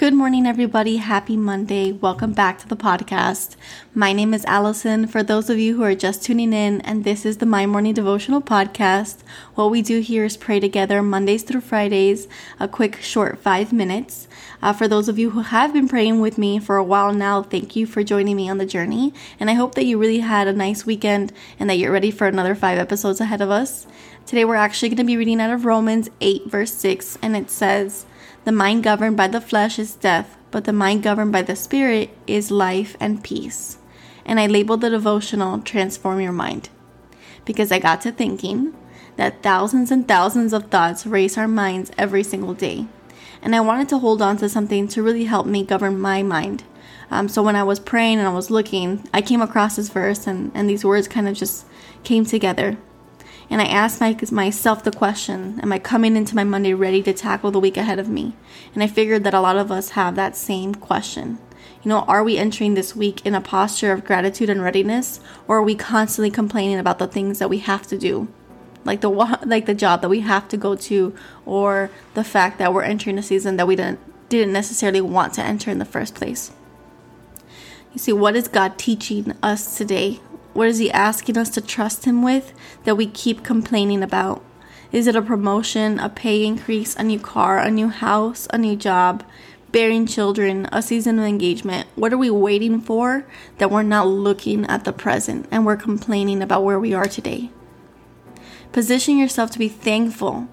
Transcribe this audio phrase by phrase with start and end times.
[0.00, 0.96] Good morning, everybody.
[0.96, 1.92] Happy Monday.
[1.92, 3.56] Welcome back to the podcast.
[3.94, 5.06] My name is Alison.
[5.06, 7.92] For those of you who are just tuning in, and this is the My Morning
[7.92, 9.18] Devotional Podcast,
[9.56, 12.28] what we do here is pray together Mondays through Fridays,
[12.58, 14.26] a quick, short five minutes.
[14.62, 17.42] Uh, for those of you who have been praying with me for a while now,
[17.42, 19.12] thank you for joining me on the journey.
[19.38, 22.26] And I hope that you really had a nice weekend and that you're ready for
[22.26, 23.86] another five episodes ahead of us.
[24.26, 27.50] Today, we're actually going to be reading out of Romans 8, verse 6, and it
[27.50, 28.06] says,
[28.44, 32.10] the mind governed by the flesh is death, but the mind governed by the spirit
[32.26, 33.76] is life and peace.
[34.24, 36.70] And I labeled the devotional Transform Your Mind
[37.44, 38.74] because I got to thinking
[39.16, 42.86] that thousands and thousands of thoughts race our minds every single day.
[43.42, 46.64] And I wanted to hold on to something to really help me govern my mind.
[47.10, 50.26] Um, so when I was praying and I was looking, I came across this verse
[50.26, 51.66] and, and these words kind of just
[52.04, 52.78] came together
[53.50, 57.12] and I asked my, myself the question Am I coming into my Monday ready to
[57.12, 58.34] tackle the week ahead of me?
[58.72, 61.38] And I figured that a lot of us have that same question.
[61.82, 65.58] You know, are we entering this week in a posture of gratitude and readiness, or
[65.58, 68.28] are we constantly complaining about the things that we have to do?
[68.84, 71.14] Like the like the job that we have to go to,
[71.44, 73.98] or the fact that we're entering a season that we didn't
[74.28, 76.52] didn't necessarily want to enter in the first place.
[77.92, 80.20] You see, what is God teaching us today
[80.52, 82.52] what is He asking us to trust Him with
[82.84, 84.42] that we keep complaining about?
[84.92, 88.74] Is it a promotion, a pay increase, a new car, a new house, a new
[88.74, 89.22] job,
[89.70, 91.86] bearing children, a season of engagement?
[91.94, 93.24] What are we waiting for
[93.58, 97.50] that we're not looking at the present and we're complaining about where we are today?
[98.72, 100.48] Position yourself to be thankful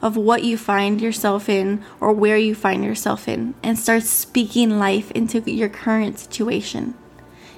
[0.00, 4.78] of what you find yourself in or where you find yourself in and start speaking
[4.78, 6.94] life into your current situation.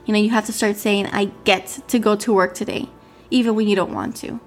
[0.05, 2.89] You know, you have to start saying, I get to go to work today,
[3.31, 4.41] even when you don't want to.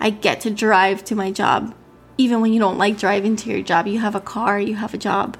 [0.00, 1.74] I get to drive to my job,
[2.16, 3.86] even when you don't like driving to your job.
[3.86, 5.36] You have a car, you have a job.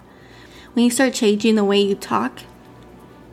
[0.75, 2.41] When you start changing the way you talk,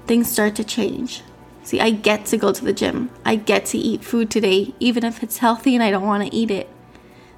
[0.08, 1.24] things start to change.
[1.64, 3.12] See, I get to go to the gym.
[3.24, 6.36] I get to eat food today, even if it's healthy and I don't want to
[6.36, 6.70] eat it.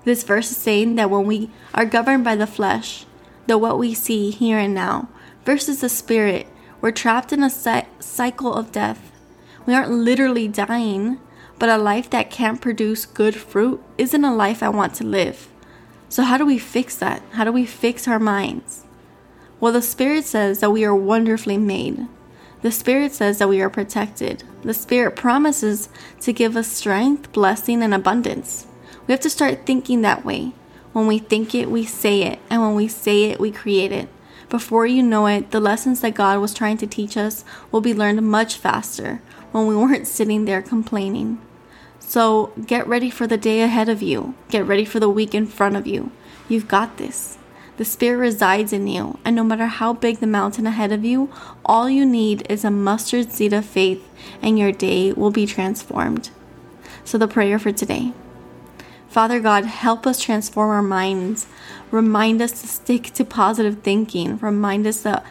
[0.06, 3.06] This verse is saying that when we are governed by the flesh,
[3.48, 5.10] the what we see here and now,
[5.44, 6.48] versus the spirit,
[6.80, 7.50] we're trapped in a
[8.02, 9.12] cycle of death.
[9.66, 11.20] We aren't literally dying,
[11.60, 15.48] but a life that can't produce good fruit isn't a life I want to live.
[16.10, 17.22] So, how do we fix that?
[17.32, 18.84] How do we fix our minds?
[19.60, 22.08] Well, the Spirit says that we are wonderfully made.
[22.64, 24.44] The Spirit says that we are protected.
[24.64, 25.90] The Spirit promises
[26.22, 28.68] to give us strength, blessing, and abundance.
[29.08, 30.54] We have to start thinking that way.
[30.94, 32.40] When we think it, we say it.
[32.50, 34.10] And when we say it, we create it.
[34.52, 37.94] Before you know it, the lessons that God was trying to teach us will be
[37.94, 39.22] learned much faster
[39.54, 41.40] when we weren't sitting there complaining.
[42.00, 44.36] So get ready for the day ahead of you.
[44.50, 46.12] Get ready for the week in front of you.
[46.50, 47.38] You've got this.
[47.78, 51.32] The Spirit resides in you, and no matter how big the mountain ahead of you,
[51.64, 54.06] all you need is a mustard seed of faith,
[54.42, 56.30] and your day will be transformed.
[57.06, 58.12] So, the prayer for today
[59.12, 61.46] Father God, help us transform our minds.
[61.92, 64.38] Remind us to stick to positive thinking.
[64.38, 65.26] Remind us that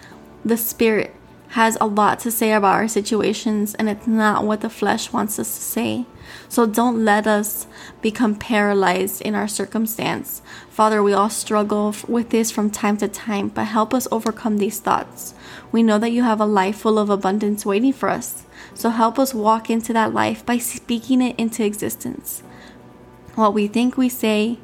[0.44, 1.14] the Spirit
[1.52, 5.38] has a lot to say about our situations and it's not what the flesh wants
[5.38, 6.04] us to say.
[6.46, 7.66] So don't let us
[8.02, 10.42] become paralyzed in our circumstance.
[10.68, 14.78] Father, we all struggle with this from time to time, but help us overcome these
[14.78, 15.32] thoughts.
[15.72, 18.44] We know that you have a life full of abundance waiting for us.
[18.74, 22.42] So help us walk into that life by speaking it into existence.
[23.40, 24.58] What we think we say,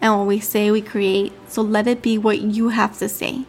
[0.00, 3.42] and what we say we create, so let it be what you have to say.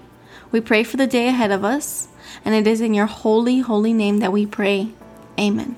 [0.51, 2.07] We pray for the day ahead of us,
[2.44, 4.89] and it is in your holy, holy name that we pray.
[5.39, 5.75] Amen.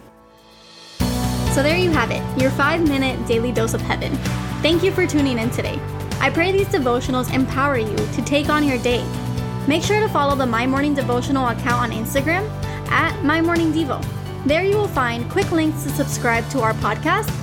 [1.52, 4.16] So there you have it, your five minute daily dose of heaven.
[4.62, 5.78] Thank you for tuning in today.
[6.22, 9.06] I pray these devotionals empower you to take on your day.
[9.68, 12.50] Make sure to follow the My Morning Devotional account on Instagram
[12.90, 14.02] at My Morning Devo.
[14.46, 17.43] There you will find quick links to subscribe to our podcast